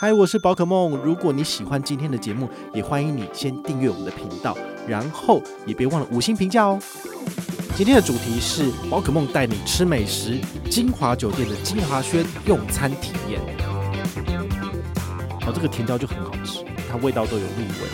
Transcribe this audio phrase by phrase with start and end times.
[0.00, 0.96] 嗨，我是宝可梦。
[0.98, 6.78] 如果你喜欢今天的节目，也欢迎你先订阅我们的频道，然后也别忘了五星评价哦。
[7.74, 10.38] 今天的主题是宝可梦带你吃美食，
[10.70, 13.40] 晶华酒店的晶华轩用餐体验。
[15.44, 17.88] 哦，这个甜椒就很好吃，它味道都有入味。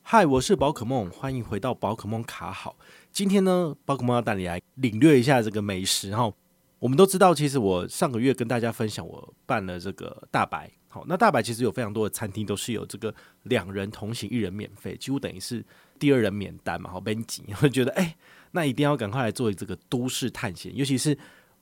[0.00, 2.76] 嗨，我是宝可梦，欢迎回到宝可梦卡好。
[3.10, 6.32] 今天呢，宝可梦要带你来领略一下这个美食哈。
[6.80, 10.68] 我们都知道，其实我上个月跟大家分享，我办了这个大白。
[10.88, 15.64] 好，那大白其实有非常多的餐厅都是有这个两人同行一人免费，几乎等于是
[15.98, 16.90] 第二人免单嘛。
[16.90, 18.16] 好，Benji 会觉得，哎，
[18.52, 21.16] 那一定要赶快来做这个都市探险，尤其是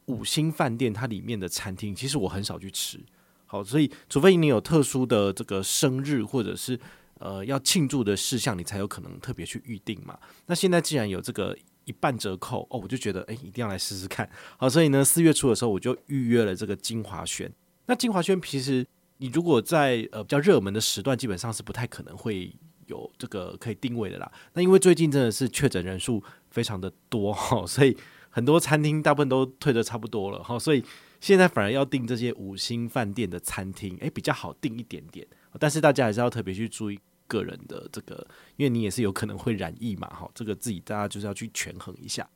[0.07, 2.99] 五星饭店它里面的餐厅，其实我很少去吃。
[3.45, 6.79] 好，所以除非你有特殊的这个生日或者是
[7.19, 10.17] 呃要庆祝的事项，你才有可能特别去预定嘛。
[10.47, 11.59] 那现在既然有这个。
[11.89, 14.29] 一半折扣哦，我就觉得哎，一定要来试试看。
[14.59, 17.51] 好，所以呢，四月初的时候我就预约了这个晶华轩。
[17.87, 22.55] 那晶华轩其实你如果在呃比较热门的时段，基本上是不太可能会
[22.87, 24.31] 有这个可以定位的啦。
[24.53, 27.97] 那因为最近真的是确诊人数非常的多哈， 所以
[28.29, 30.85] 很多餐厅大部分都退得差不多了哈，所以
[31.19, 35.27] 现在反而要订这些五星饭店的餐厅，哎，比较好订一点点。
[35.59, 37.01] 但是大家还是要特别去注意。
[37.29, 38.27] 个人的这个，
[38.57, 42.29] 因为你也是有可能会染疫嘛，哈，这个自己大家就是要去权衡一下。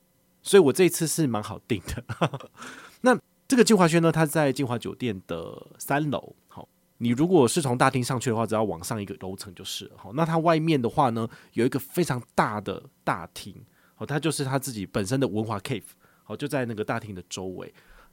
[0.42, 2.04] 所以我这一次是蛮好定的。
[3.02, 3.18] 那
[3.48, 6.34] 这个金华轩呢，它在金华酒店的三楼。
[6.48, 6.68] 好，
[6.98, 9.92] 你如果是从大厅上去的话，只要往上一个楼层就是了。
[9.96, 13.54] 好，那它外面的话呢，有一个非常大的大厅。
[13.94, 15.82] 好，它就是它自己本身的文华 Cave。
[16.24, 17.72] 好，就在那个大厅的周围。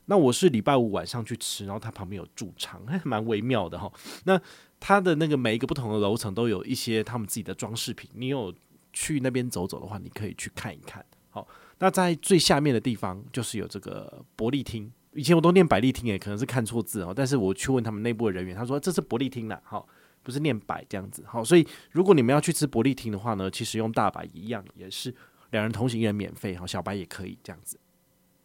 [0.10, 3.92] 那我是礼拜五晚上去吃，然后它旁边有驻场，还 蛮微妙的哈。
[4.26, 4.42] 那
[4.80, 8.52] 它的那个每一个不同的楼层都有一些他们自己的装饰品，你有
[8.92, 11.06] 去那边走走的话，你可以去看一看。
[11.30, 17.14] 好，那在最下面的地方就是有这个伯利厅，以前我都念百利厅诶，可能是看错字哦。
[17.16, 19.88] 但是我去问他们内部的人员，他说这是伯利厅啦，好，
[20.24, 21.24] 不是念百这样子。
[21.28, 25.14] 好，所以如果你们要去吃伯利厅的话呢，其实用大白一样，也是
[25.52, 27.80] 两人同行一人免费，好，小白也可以这样子。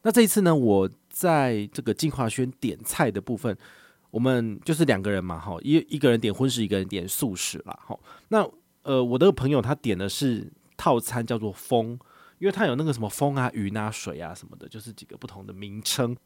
[0.03, 3.57] 那这一次呢，我在这个晶华轩点菜的部分，
[4.11, 7.97] 我们就是两个人嘛，哈，一一个人点荤食，一个人点素食啦，哈。
[8.29, 8.45] 那
[8.83, 11.97] 呃，我的朋友他点的是套餐，叫做风，
[12.41, 16.17] 因为他有那个什么风啊、云啊、水啊什么的，就是几个不同的名称。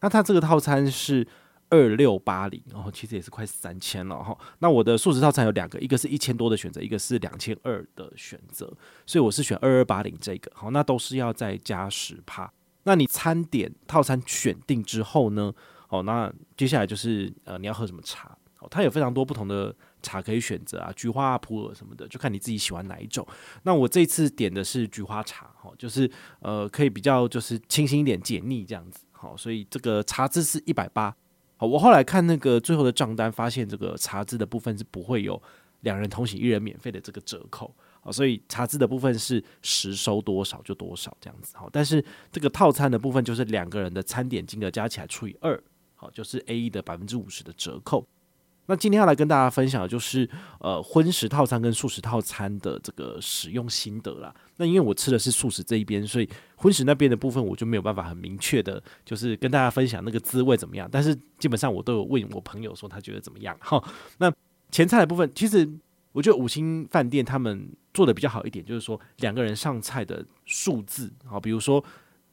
[0.00, 1.26] 那他这个套餐是
[1.68, 4.38] 二六八零，然后其实也是快三千了，哈。
[4.60, 8.72] 那我的素食套餐有两个，一个是一千多的选择，一个是两千二的选择，
[9.04, 12.50] 所以我是选二二八零这个，好，那都是要再加十趴。
[12.84, 15.52] 那你餐点套餐选定之后呢？
[15.88, 18.36] 哦，那接下来就是呃，你要喝什么茶？
[18.60, 23.26] 哦，它有非常多不同的茶可以选择啊，菊花啊、普洱什么的，就看你自己喜欢哪一种。
[23.64, 26.08] 那我这次点的是菊花茶，哦，就是
[26.40, 29.04] 呃，可以比较就是清新一点、解腻这样子。
[29.10, 31.14] 好，所以这个茶资是一百八。
[31.56, 35.42] 好，我后来看那个最后的账单，发现这个茶资的部分是不会有
[35.80, 37.74] 两人同行一人免费的这个折扣。
[38.02, 41.54] 好，所以茶资的部分是实收多少就多少这样子。
[41.54, 42.02] 好，但是
[42.32, 45.62] 这个套餐的部分就是两个人的餐点金额加起来除以二，
[45.96, 48.06] 好，就是 A E 的百分之五十的折扣。
[48.64, 50.26] 那今天要来跟大家分享的就是
[50.60, 54.34] 呃荤食套餐跟素食套餐的这个使用心得啦。
[54.56, 60.88] 那因为我吃的是素食这一边，所以荤食那边的部分我就没有办法很明确的，就是跟大家分享那个滋味怎么样。
[60.90, 63.54] 但是基本上我都有问我朋友说他觉得怎么样。
[63.60, 63.86] 好，
[64.18, 64.32] 那
[64.70, 65.68] 前菜的部分其实。
[66.12, 71.82] 我觉得五星饭店他们做的比较好一点，就是说两个人上菜的数字，好，比如说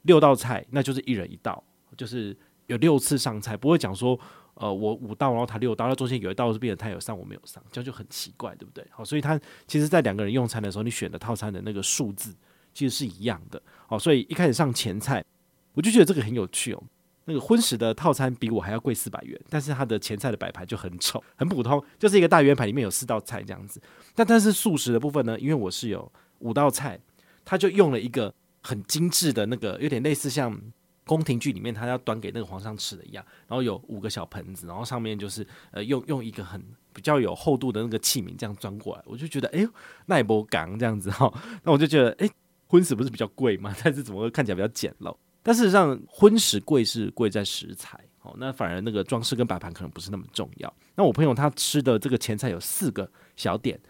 [0.02, 1.62] 六道菜，那就是一人一道，
[1.96, 4.18] 就是有六次上菜，不会讲说，
[4.54, 8.84] 呃，我五道，然后他六道，那中间有一道是变成他有上，我没有上，这样就很奇怪，对不对？
[8.90, 12.34] 好，所以他其实在两个人用餐的时候，你选的套餐的那个数字
[12.74, 15.24] 其实是一样的，好，所以一开始上前菜，
[15.74, 16.82] 我就觉得这个很有趣哦。
[17.28, 23.78] 那个荤食的套餐比我还要贵四百元，但是它的前菜的摆盘就很丑，很普通，就是一个大圆盘里面有四道菜这样子。
[24.14, 26.98] 但但是素食的部分呢，因为我是有五道菜，
[27.44, 30.58] 他就用了一个很精致的那个，有点类似像
[31.04, 36.62] 宫廷剧里面他要端给那个皇上吃的一样，然后有五个小盆子，然后上面就是呃用用一个很
[36.94, 39.68] 比较有厚度的那个器皿这样装过来，我就觉得哎呦，
[40.06, 41.30] 那也不港这样子哈，
[41.62, 42.30] 那我就觉得哎，
[42.66, 43.74] 荤食不是比较贵吗？
[43.84, 45.14] 但是怎么会看起来比较简陋？
[45.48, 50.70] 但事实上，荤食贵是贵在食材，哦，那反而那个装饰跟摆盘可能不是那么重要。
[50.94, 53.80] 那我朋友他吃的这个前菜有四个小点：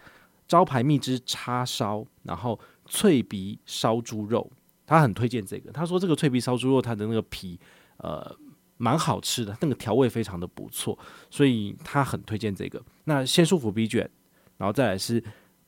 [0.47, 4.49] 招牌蜜汁叉烧，然后脆皮烧猪肉，
[4.85, 5.69] 他很推荐这个。
[5.73, 7.59] 他说这个脆皮烧猪肉它的那个皮，
[7.97, 8.33] 呃，
[8.77, 10.97] 蛮好吃的，那个调味非常的不错，
[11.29, 12.81] 所以他很推荐这个。
[13.03, 14.09] 那鲜蔬腐皮卷，
[14.55, 15.21] 然后再来是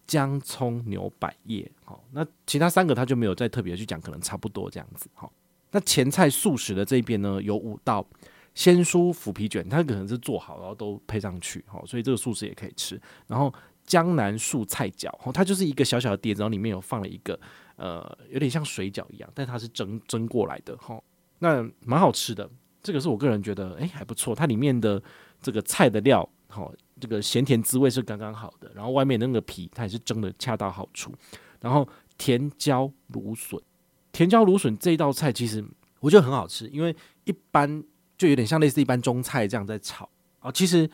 [0.07, 5.29] 姜葱牛百叶，好，那其他三个他就没有再特别去讲，可能差不多这样子，好。
[5.71, 8.05] 那前菜素食的这边呢，有五道
[8.53, 13.01] 鲜蔬腐皮卷，它可能是做好然后都配上去，好，所以这个素食也可以吃。
[13.27, 13.53] 然后
[13.85, 17.39] 江南素菜饺，它就是一个小小的碟子，然后里面有放了一个
[17.77, 21.01] 呃，有点像水饺一样，但它是蒸蒸过来的，哈，
[21.39, 22.49] 那蛮好吃的。
[22.83, 24.33] 这个是我个人觉得，哎，还不错。
[24.33, 25.01] 它里面的
[25.41, 28.71] 这个菜的料，好，这个咸甜滋味是刚刚好的。
[28.75, 31.13] 然后外面那个皮，它也是蒸的恰到好处。
[31.59, 33.61] 然后甜椒芦笋，
[34.11, 35.63] 甜椒芦笋这一道菜其实
[35.99, 37.83] 我觉得很好吃，因为一般
[38.17, 40.09] 就有点像类似一般中菜这样在炒
[40.39, 40.51] 啊。
[40.51, 40.89] 其实，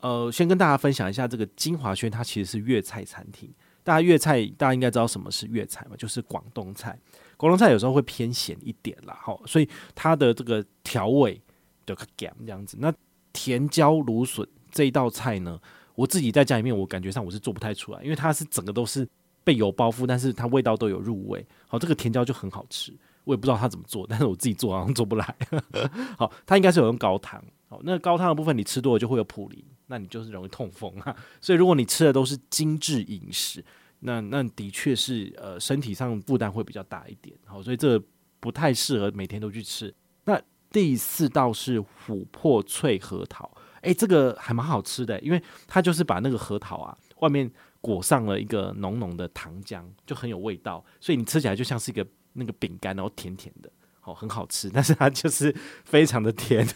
[0.00, 3.50] 呃，先跟大家分享一下，这个金华轩它其实是粤菜餐厅。
[3.84, 5.96] 大家粤菜，大家应该知道什么是粤菜嘛？
[5.96, 6.98] 就是广东菜。
[7.38, 11.40] 广东菜有时候会偏咸一点啦，哈，所以它的这个调味
[11.86, 12.76] 的个咸这样子。
[12.80, 12.92] 那
[13.32, 15.58] 甜椒芦笋这一道菜呢，
[15.94, 19.08] 我自己在家里面，我感觉上我是做不太出来，因为它是整个都是
[19.48, 21.42] 被油包覆，但是它味道都有入味。
[21.66, 22.92] 好，这个甜椒就很好吃，
[23.24, 25.36] 我也不知道它怎么做，但是我自己做好像做不来。
[26.18, 27.42] 好，它应该是有用高汤。
[27.70, 31.16] 好，那高汤的部分你吃多了就会有普林，那你就是容易痛风啊。
[31.40, 33.64] 所以如果你吃的都是精致饮食。
[34.00, 38.00] 那那的确是呃身体上负担会比较大一点，好，所以这
[38.38, 39.92] 不太适合每天都去吃。
[40.22, 40.40] 那
[40.70, 43.50] 第四道是琥珀脆核桃，
[43.80, 47.50] 诶，这个还蛮好吃的，因为它就是把那个核桃啊外面
[47.80, 53.70] 裹上了一个浓浓的糖浆，就很有味道，所以你吃起来就像是一个那个饼干，然后甜甜的，
[54.00, 55.54] 好，很好吃，但是它就是
[55.84, 56.66] 非常的甜。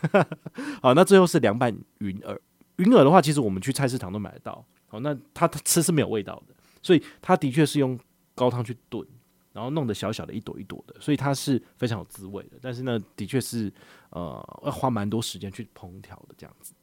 [0.81, 2.40] 好，那最后是凉拌云耳，
[2.76, 6.54] 云耳的话，其实我们去菜市场都买得到，好，那它它吃是没有味道的。
[6.82, 7.96] 所以它的确是用
[8.34, 9.06] 高汤去炖，
[9.52, 12.58] 然后弄得小小的一朵一朵的，所以它是非常有滋味的。
[12.60, 13.72] 但是呢，的确是
[14.10, 16.75] 呃要花蛮多时间去烹调的这样子。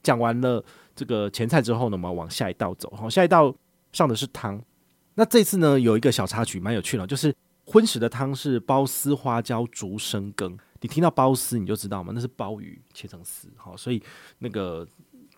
[0.00, 0.64] 讲完了
[0.94, 2.88] 这个前菜之后呢，我们往下一道走。
[2.96, 3.52] 好，下一道
[3.92, 4.62] 上的是汤。
[5.14, 10.58] 那这次呢，有一个小插曲蛮有趣的，就是荤食的汤是鲍丝花椒竹笙羹。
[10.80, 13.48] 你听到鲍丝你就知道嘛，那是鲍鱼切成丝。
[13.56, 14.02] 好，所以
[14.38, 14.86] 那个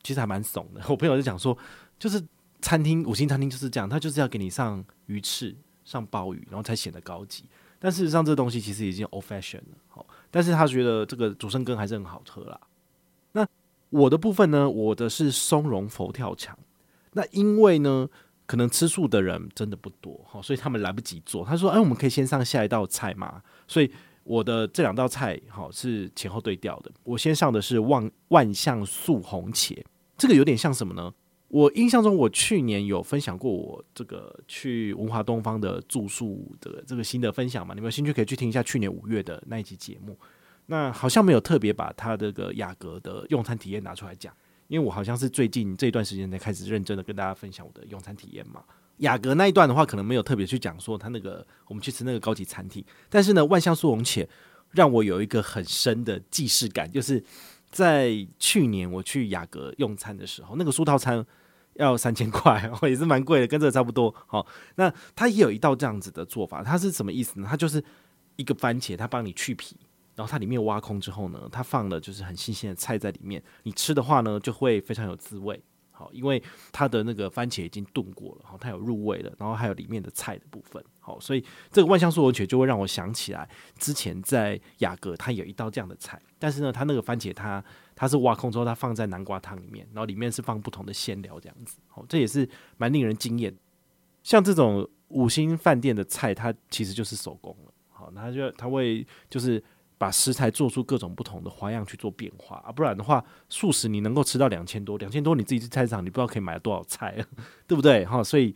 [0.03, 0.81] 其实还蛮怂的。
[0.89, 1.57] 我朋友就讲说，
[1.99, 2.23] 就是。
[2.63, 7.47] 餐厅五星餐厅就是这样，他就是要给你上鱼翅、上鲍鱼，然后才显得高级。
[7.79, 9.79] 但事实上，这东西其实已经 old fashion 了。
[9.89, 12.61] 好，但是他觉得这个竹笙羹还是很好喝啦。
[13.33, 13.47] 那
[13.89, 16.55] 我的部分呢，我的是松茸佛跳墙。
[17.15, 18.11] 那因为呢，
[18.51, 21.45] 可能吃素的人真的不多，哈，所以他们来不及做。
[21.45, 23.89] 他说：“哎，我们可以先上下一道菜吗？”所以
[24.25, 26.91] 我的这两道菜好是前后对调的。
[27.05, 29.81] 我先上的是万万象素红茄，
[30.19, 31.15] 这个有点像什么呢？
[31.47, 37.73] 我印象中，我去年有分享过我这个去文华东方的住宿的这个心得分享嘛？
[37.75, 40.19] 你们有兴趣可以去听一下去年五月的那一期节目。
[40.67, 44.35] 那好像没有特别把他这个雅阁的用餐体验拿出来讲，
[44.71, 48.63] 因为我好像是最近这段时间才开始认真的跟大家分享我的用餐体验嘛。
[48.99, 54.27] 雅阁那一段的话，可能没有特别去讲说他那个我们去吃那个高级餐厅，但是呢，万象素红茄
[54.71, 57.23] 让我有一个很深的既视感，就是
[57.71, 61.27] 在去年我去雅阁用餐的时候，那个素套餐。
[61.75, 64.15] 要三千块， 也是蛮贵的，跟这个差不多。
[64.27, 64.45] 好，
[64.75, 67.47] 那它也有一道这样子的做法，它是什么意思呢？
[67.49, 67.83] 它就是
[68.37, 69.77] 一个番茄，它帮你去皮，
[70.21, 75.59] 然后它里面挖空之后呢，它放了就是很新鲜的菜在里面，你吃的话呢，就会非常有滋味。
[75.91, 87.65] 好，因为它的那个番茄已经炖过了，好，它有入味了，然后还有里面的菜的部分，好，所以这个万象素红茄就会让我想起来之前在雅阁它有一道这样的菜，但是呢，它那个番茄它
[87.97, 92.47] 它是挖空之后，它放在南瓜汤里面，然后里面是放不同的馅料这样子，好，这也是
[92.77, 93.57] 蛮令人惊艳。
[94.23, 99.63] 像这种五星饭店的菜，它其实就是手工了，好，它就它会就是。
[100.01, 107.23] 把食材做出各种不同的花样去做变化啊，不然的话，素食你能够吃到两千多，两千多你自己去菜市场，你不知道可以买了多少菜，
[107.69, 108.03] 对不对？
[108.07, 108.55] 哈，所以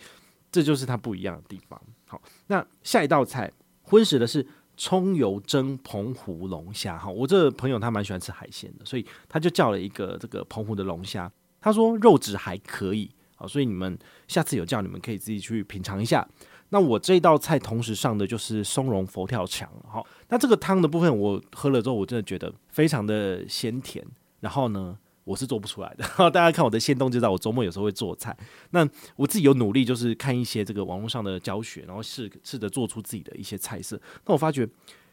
[0.50, 1.78] 这就是它不一样的地方。
[2.06, 4.46] 好，那下一道菜荤食的是
[4.78, 6.96] 葱油蒸澎湖龙虾。
[6.96, 13.98] 哈，我这朋友他蛮喜欢吃海鲜的，所以他就叫了一个这个澎湖的龙虾，他说肉质还可以，好，所以你们
[14.28, 16.26] 下次有叫，你们可以自己去品尝一下。
[16.75, 24.04] 那我这道菜同时上的就是松茸佛跳墙，好，那这个汤的部分我喝了之后，我真的觉得非常的鲜甜。
[24.40, 28.37] 然后呢，我是做不出来的， 大家看我的限动就知道，我周末有时候会做菜。
[28.71, 33.97] 那我自己有努力，就是看一些这个网络上的教学，然后试试着做出自己的一些菜色。
[34.26, 34.69] 那我发觉，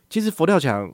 [0.09, 0.91] 其实佛跳墙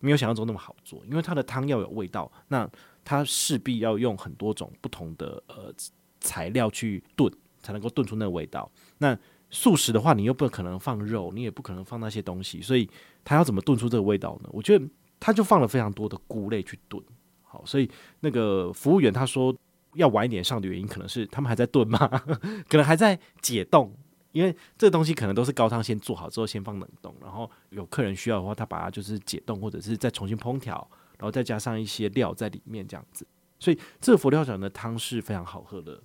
[0.00, 2.70] 没有想象中那么好做，因为它的汤要有味道，那
[3.02, 5.72] 它势必要用很多种不同的呃
[6.20, 8.70] 材料去炖，才能够炖出那个味道。
[8.98, 9.18] 那
[9.50, 12.88] 素食的话，你又不可能放肉，你也不可能放那些东西，所以
[13.24, 14.48] 他要怎么炖出这个味道呢？
[14.52, 14.84] 我觉得
[15.18, 17.02] 他就放了非常多的菇类去炖。
[17.42, 17.90] 好，所以
[18.20, 19.54] 那个服务员他说
[19.94, 21.98] 要晚一点上的原因，可能是他们还在炖嘛，
[22.70, 23.92] 可能还在解冻，
[24.30, 30.88] 因为这东西可能都是高汤先做好之后先放冷冻，然后有客人需要的话，他把它就是解冻或者是再重新烹调，
[31.18, 33.26] 然后再加上一些料在里面这样子。
[33.58, 36.00] 所以这个佛跳墙的汤是非常好喝的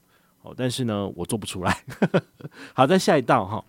[0.46, 1.84] 哦，但是呢，我做不出来。
[2.74, 3.66] 好，再下一道哈，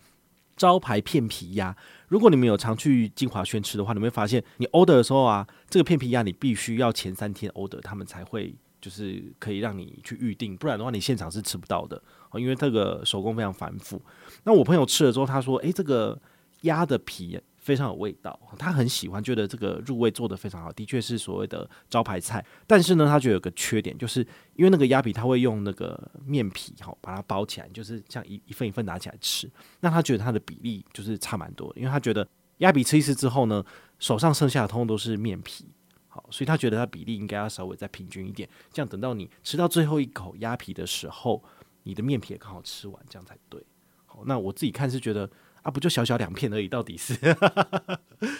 [0.55, 1.75] 招牌片皮鸭。
[2.07, 12.01] 如果你们有常去金华轩吃的话，你会发现，你 order 的时候啊，这个片皮鸭你必须要前三天 order，他们才会就是可以让你去预定，不然的话你现场是吃不到的，
[12.35, 14.01] 因为这个手工非常繁复。
[14.43, 16.17] 那我朋友吃了之后，他说：“诶，这个
[16.61, 22.43] 鸭的皮。”非常有味道，他很喜欢，觉得这个入味做得非常好，的确是所谓的招牌菜。
[22.65, 29.51] 但是呢，他觉得有个缺点，就是因为那个鸭皮他会用那个面皮哈把它包起来，就是像一一份一份拿起来吃。
[29.81, 32.25] 那他觉得他的比例就是差蛮多，因为他觉得
[32.59, 33.61] 鸭皮吃一次之后呢，
[33.99, 35.65] 手上剩下的通通都是面皮，
[36.07, 41.43] 好，所以他觉得他比例应该要稍微再平均一点，这样等到你吃到最后一口鸭皮的时候，
[41.83, 43.61] 你的面皮也刚好吃完，这样才对。
[44.05, 45.29] 好，那我自己看是觉得。
[45.67, 47.13] 啊，不就小小两片而已，到底是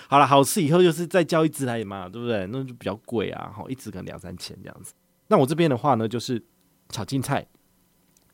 [0.07, 2.47] 好了，好吃以后就是再叫一只来嘛，对不对？
[2.47, 4.93] 那就比较贵啊，好，一只可能两三千这样子。
[5.27, 6.41] 那我这边的话呢，就是
[6.87, 7.45] 炒青菜、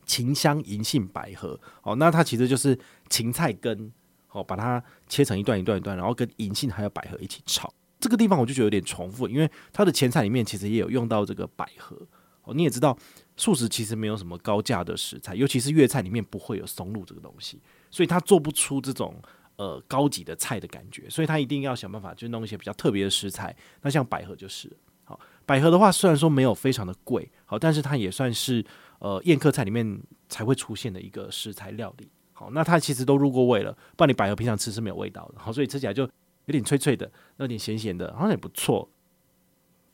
[0.05, 2.77] 芹香、银杏、百合，哦，那它其实就是
[3.09, 3.91] 芹菜根，
[4.29, 7.73] 哦，把它切成一段一段一段，然后跟银杏还有百合一起炒。
[8.00, 11.97] 这个地方我就觉得有点重复，因为它的前菜里面其实也有用到这个百合。
[12.43, 12.95] 哦，你也知道，
[13.38, 17.59] 素食其实没有什么高价的食材，尤其是粤菜里面不会有松露这个东西。
[17.93, 19.21] 所以他做不出这种
[19.57, 23.55] 呃高级的菜的感觉，所以他一定要想办法去弄一些比较特别的食材。
[23.83, 28.65] 那像百合就是，好，百合的话虽然说没有非常的贵，好，但是它也算是
[28.97, 32.09] 呃宴客菜里面才会出现的一个食材料理。
[32.33, 35.35] 好，那它其实都入过味了，不然你百合平常吃是没有味道的。
[35.38, 38.89] 好，所以吃起来就有点脆脆的，有点咸咸的，好像也不错。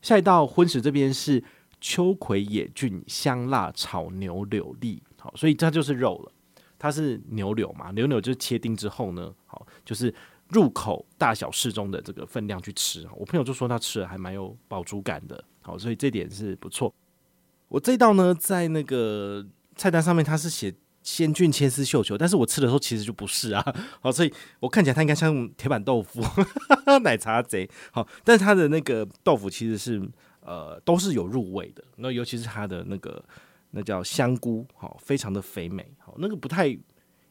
[0.00, 1.44] 下一道荤食这边是
[1.82, 6.32] 秋葵野菌香辣炒牛柳粒，好，所以这就是肉了。
[6.82, 10.12] 它是牛柳嘛，牛柳就是切丁之后呢，好，就是
[10.48, 13.06] 入口大小适中的这个分量去吃。
[13.14, 16.92] 我朋友就说他吃了还蛮有饱足感的，好，所以这点是不错。
[17.68, 19.46] 我这道呢，在那个
[19.76, 23.62] 菜单上面它是写鲜菌千丝绣球，但是我吃的时候其实就不是啊，
[24.00, 26.22] 好，所以我看起来它应该像铁板豆腐、
[27.04, 30.00] 奶茶贼，好，但是它的那个豆腐其实是
[30.40, 33.22] 呃都是有入味的，那尤其是它的那个。
[33.70, 36.66] 那叫香菇，好，非常的肥美，好，那个不太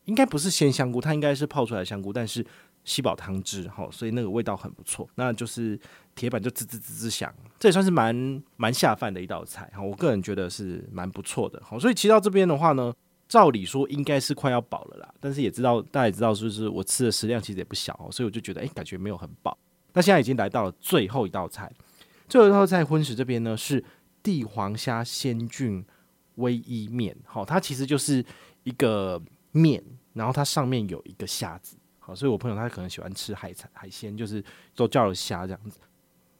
[0.05, 2.45] 应该不是鲜香菇，它应该是泡出来的香菇，但是
[2.83, 5.07] 吸饱汤汁，好，所以那个味道很不错。
[5.15, 5.79] 那就是
[6.15, 12.91] 铁板就滋滋滋滋响，这也算是蛮蛮下饭的一道菜，好，我个人觉得是蛮不错的，好，所以骑到这边的话呢，
[13.27, 19.55] 照理说应该是快要饱了啦，但是也知道大家也知道，就是我吃的食量其实也不小，所以我就觉得，哎、感觉没有很饱。
[19.93, 21.71] 那现在已经来到了最后一道菜，
[22.27, 23.83] 最后一道菜荤食这边呢是
[24.23, 25.85] 帝皇虾鲜菌。
[26.39, 28.25] 微伊面，好，它其实就是
[28.63, 34.43] 一个面，然后它上面有一个虾子，好，所以我朋友他可能喜欢吃海产海鲜，就是
[34.75, 35.79] 都叫了虾这样子。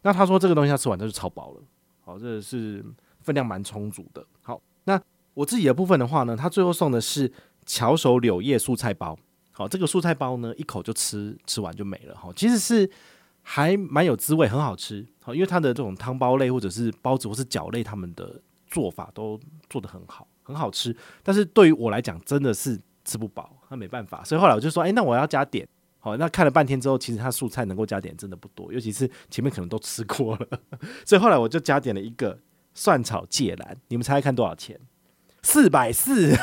[0.01, 1.62] 那他说这个东西他吃完他就超饱了，
[2.01, 2.84] 好，这是
[3.22, 4.25] 分量蛮充足的。
[4.41, 5.01] 好，那
[5.34, 7.32] 我自己的部分的话呢，他最后送的是
[7.65, 9.18] 巧手柳叶素菜包，
[9.51, 12.89] 好，这个素菜包呢一口就吃吃完就没了，好，其实是
[13.41, 18.41] 还蛮有滋味，很好吃，好，因为它的这种汤包类或者是包子或是饺类，他们的。
[18.69, 25.67] 做法都做得很好，很好吃，但是对于我来讲真的是吃不饱，那没办法，所以后来我就说，哎、那我要加点，
[25.99, 30.47] 好，那看了半天之后，其实它素菜能够加点真的不多，尤其是前面可能都吃过了，
[31.05, 32.39] 所以后来我就加点了一个
[32.73, 34.79] 蒜炒芥蓝，你们猜猜看多少钱？
[35.41, 36.35] 四百四，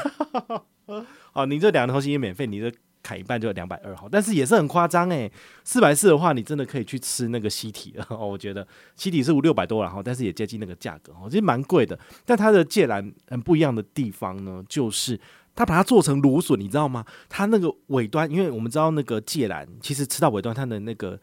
[1.32, 2.72] 哦，你这两个东西也免费，你这。
[3.06, 5.30] 砍一半就两百二哈，但是也是很夸张诶。
[5.62, 8.26] 四百四的话，你真的可以去吃那个西体了哦。
[8.26, 11.96] 我觉得西体是五六百多然后，但是也接近那个价格哦，其实蛮贵的。
[12.24, 15.20] 但它的芥蓝很不一样的地方呢，就是
[15.54, 17.04] 它把它做成芦笋，你知道吗？
[17.28, 21.20] 它那个尾端，因为我们知道那个芥蓝其实吃到尾端，它的那个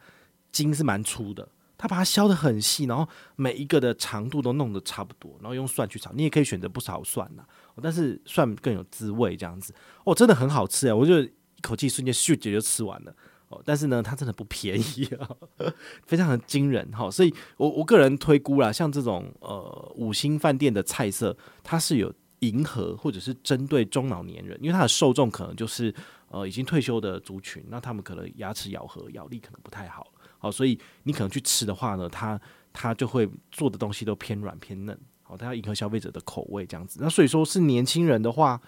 [0.50, 7.44] 筋是蛮粗的，它把它削得很细，然后每一个的长度都弄得差不多，然后用蒜去炒，你也可以选择不炒蒜呐，
[7.82, 9.74] 但是蒜更有滋味这样子
[10.04, 10.92] 哦，真的很好吃诶。
[10.92, 11.30] 我觉得。
[11.66, 13.16] 口气瞬间咻就就吃完了
[13.48, 15.28] 哦，但是呢，它真的不便宜啊，
[16.06, 17.10] 非常的惊人哈。
[17.10, 25.94] 所以我我个人推估啦，像这种呃五星饭店的菜色，它是有迎合或者是针对中老年人，因为它的受众可能就是
[26.28, 32.40] 呃已经退休的族群，那他们可能牙齿咬合咬力可能不太好，好，所以你可能去吃的话呢，它
[32.72, 36.98] 它就会做的东西都偏软偏嫩，好，它要迎合消费者的口味这样子。
[37.02, 38.60] 那所以说是年轻人的话。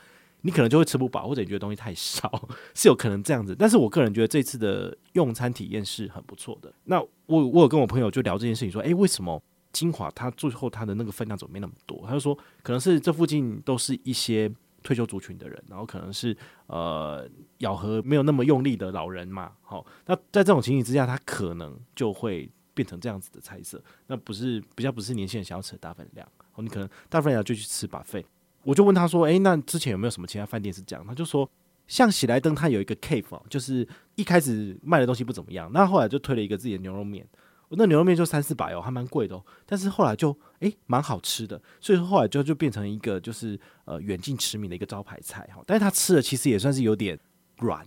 [0.46, 3.56] 你可能就会吃不饱，或者你觉得东西太少， 是有可能这样子。
[3.58, 6.72] 但是我个人觉得这次的用餐体验是很不错的。
[6.84, 12.04] 那我我有跟我朋友就聊这件事情，说，诶，为什么晶华它最后它的那个分量怎么没那么多？
[12.06, 14.48] 他就说，可能是这附近都是一些
[14.84, 16.36] 退休族群的人，然后可能是
[16.68, 19.50] 呃咬合没有那么用力的老人嘛。
[19.62, 28.24] 好，那在这种情形之下，他可能就会变成这样子的菜色，那不是比较不是年轻人想要吃的大分量哦，你可能大分量就去吃把费。
[28.66, 31.48] 我就问他说：“诶、那之前有没有什么其他饭店是这样？”他就说
[31.86, 37.24] ：“像喜来登，它有一个 cave，就是一开始卖的东西不怎么样，那后来就推了一个自己的牛肉面。”
[37.70, 39.44] 那牛肉面就三四百哦，还蛮贵的哦。
[39.64, 45.62] 但是后来就诶蛮好吃的，所以说后来就就变成一个就是呃远近驰名的一个招牌菜哈。
[45.66, 47.18] 但是他吃的其实也算是有点
[47.58, 47.84] 软，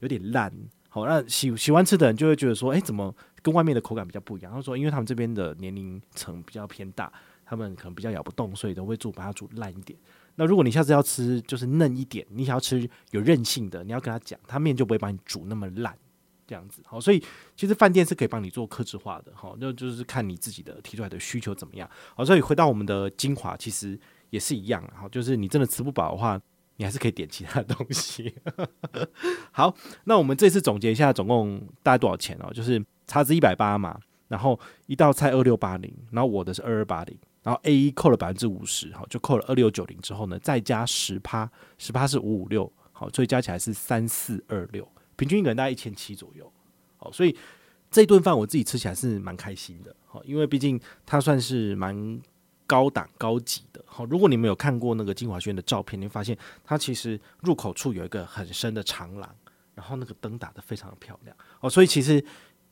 [0.00, 0.52] 有点烂。
[0.90, 4.52] 好，那喜喜欢吃的人就会觉得说，诶怎么跟外面的口感比较不一样？
[4.52, 7.10] 他说，因为他们这边的年龄层比较偏大，
[7.44, 9.98] 他们可能比较咬不动，所以都会煮把它煮烂一点。
[10.36, 15.96] 那如果你下次要吃就是嫩一点，你想要吃有韧性的，你要跟他讲，他面就不会把你煮那么烂。
[16.46, 17.24] 这样子好，所以
[17.56, 21.88] 其实饭店是可以帮你做克制化的，好，那就是看你自己的提出来的需求怎么样。
[22.14, 23.98] 好，所以回到我们的精华，其实
[24.28, 26.38] 也是一样，好，就是你真的吃不饱的话，
[26.76, 28.34] 你还是可以点其他的东西。
[29.52, 29.74] 好，
[30.04, 32.52] 那我们这次总结一下，总共大概多少钱哦？
[32.52, 33.98] 就是茶资一百八嘛，
[34.28, 41.48] 然后一道菜二六八零，然后我的是二二八零，然后 A 一扣了百分之五十，好，就扣了二六九零之后呢，再加十趴，
[41.78, 44.88] 十趴是五五六，好，所以加起来是三四二六。
[45.16, 46.50] 平均一个人大概一千七左右，
[46.96, 47.36] 好，所以
[47.90, 52.20] 这顿饭我自己吃起来是蛮开心的，好，因为毕竟它算是蛮
[52.66, 59.36] 高档高级的，好，如果你们有看过那个金华轩的照片，你会发现它其实入口处有一个很深的长廊，
[59.74, 62.24] 然后那个灯打得非常的漂亮，哦，所以其实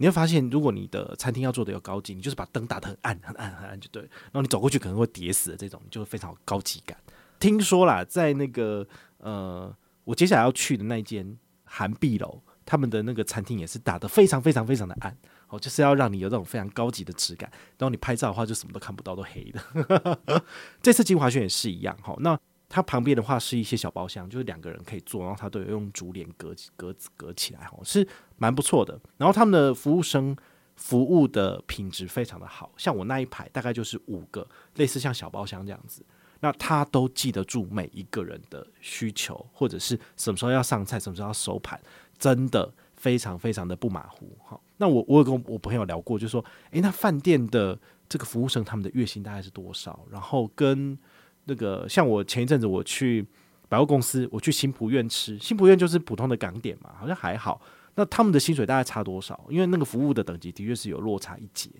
[0.02, 6.98] 你会发现，如果你的餐厅要做的有高级，你就是把灯打得很暗很暗很暗就对，然后你走过去可能会跌死的这种，就会非常有高级感。
[7.38, 8.86] 听说啦，在那个
[9.18, 11.38] 呃，我接下来要去的那一间。
[11.74, 15.16] 韩碧楼他们的那个餐厅也是打得非常非常非常的暗，
[15.48, 17.50] 哦，就是要让你有这种非常高级的质感。
[17.78, 20.42] 然后你拍照的话，就什么都看不到，都黑的。
[20.82, 22.38] 这次晶华轩也是一样，哈，那
[22.74, 28.06] 它旁边的话是一些小包厢，就是两个人可以坐，然后它都有用竹帘隔隔隔起来，哈，是
[28.38, 28.98] 蛮不错的。
[29.18, 30.34] 然后他们的服务生
[30.74, 36.02] 服务的品质非常的好，像我那一排大概就是五个，类似像小包厢这样子。
[36.40, 41.78] 那他都记得住每一个人的需求，或者是什么时候要上菜，什么时候要收盘，
[42.18, 44.34] 真的非常非常的不马虎。
[44.44, 50.04] 好，那我我有跟我朋友聊过，就说，诶，那饭店的这个服务生他们的月薪大概是多少？
[50.10, 50.98] 然后跟
[51.44, 53.26] 那个像我前一阵子我去
[53.68, 57.60] 百货公司，我去新蒲苑吃，新蒲苑就是普通的港点嘛，好像还好。
[57.94, 59.44] 那他们的薪水大概差多少？
[59.48, 61.70] 因为那个服务的等级的确是有落差一截。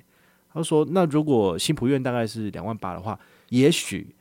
[0.53, 3.19] 他说，那如果新蒲苑大概是两万八的话，
[3.51, 4.15] 也许。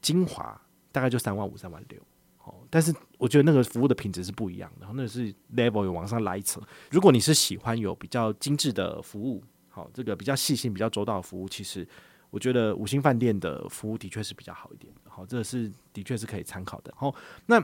[0.00, 0.58] 金华
[0.92, 2.00] 大概就三万五、三万六，
[2.44, 6.62] 哦，但是我觉得那个服务的品质是不一样的，然后那是 level 有往上拉一层。
[6.88, 11.86] 如果你是喜欢有比较精致的服务，好，这个比较细心、比较周到的服务，其实
[12.30, 16.92] 我觉得五星饭店的服务的确是比较好一点，好，这是的确是可以参考的。
[16.96, 17.14] 好，
[17.46, 17.62] 那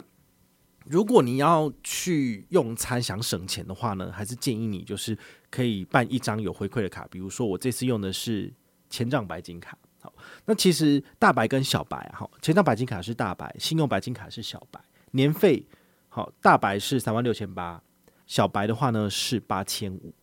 [0.86, 5.16] 如果你要去用餐想省钱的话呢，还是建议你就是
[5.50, 8.52] 可以办一张有回馈的卡，比如说我这次用的是
[8.88, 9.76] 千帐白金卡。
[10.00, 10.12] 好，
[10.44, 14.78] 那其实大白跟小白哈，千张白金卡是大白，信用白金卡是小白，
[15.12, 15.66] 年费
[16.08, 17.82] 好，大白是三万六千八，
[18.26, 20.14] 小白的话呢是八千五。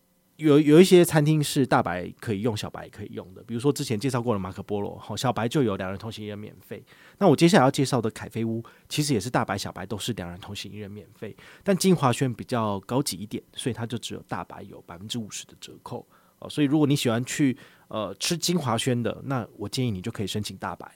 [0.42, 6.84] 有有一些餐厅是大白可以用，小白可以用的，比如说之前介绍过的马可波罗，好，小白就有两人同行一人免费。
[7.18, 16.06] 那我接下来要介绍的凯菲屋，其实也是大白、小白都是两人同行一人免费，但金华轩比较高级一点，所以它就只有大白有百分之五十的折扣。
[16.40, 17.56] 哦，所以如果你喜欢去
[17.88, 20.90] 呃吃金华轩的，那我建议你就可以申请大白。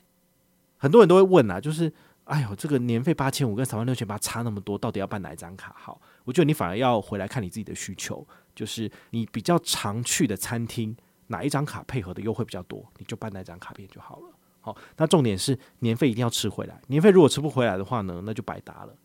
[0.76, 1.92] 很多人都会问啊，就是
[2.24, 6.00] 哎呦，这个年费八千五跟三万六千八差那么多，到底要办哪一张卡好？
[6.24, 8.26] 我觉得你反而要回来看你自己的需求，
[8.57, 10.97] 就是你比较常去的餐厅
[11.29, 14.31] 哪一张卡配合的优惠比较多，你就办那张卡片就好了。
[14.61, 18.97] 好，那重点是年费一定要吃回来，年费如果吃不回来的话呢，那就白搭了。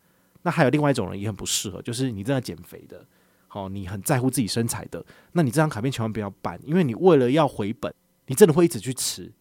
[0.42, 3.06] 那还有另外一种人也很不适合，就是你正在减肥的。
[3.48, 7.94] 好，你很在乎自己身材的，那你这张卡片千万不要办，因为你为了要回本，
[8.28, 9.32] 你真的会一直去吃，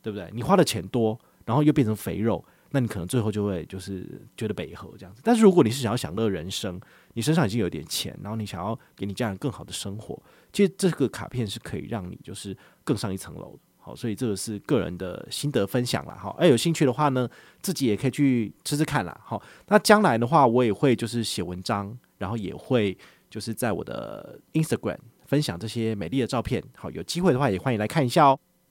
[0.00, 0.30] 对不对？
[0.32, 5.20] 你花的钱多，然后又变成肥肉，那你可能最后就会就是觉得违和这样子。
[5.24, 6.80] 但是如果你是想要享乐人生，
[7.14, 10.20] 你身上已经有点钱，然后你想要给你家人更好的生活，
[10.52, 13.60] 其实这个卡片是可以让你就是更上一层楼的。
[13.78, 16.14] 好，所以这个是个人的心得分享啦。
[16.14, 17.28] 好，哎，有兴趣的话呢，
[17.62, 19.20] 自己也可以去吃吃看啦。
[19.24, 22.96] 好，那将来的话，我也会就是写文章，然后也会。
[23.30, 28.36] 就是在我的 Instagram 分享这些美丽的照片，好，有机会的话也欢迎来看一下哦。